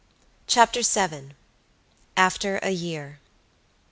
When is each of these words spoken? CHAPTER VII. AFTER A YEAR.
CHAPTER 0.47 0.81
VII. 0.81 1.35
AFTER 2.17 2.59
A 2.63 2.71
YEAR. 2.71 3.19